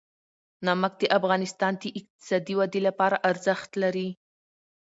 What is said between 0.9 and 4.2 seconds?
د افغانستان د اقتصادي ودې لپاره ارزښت لري.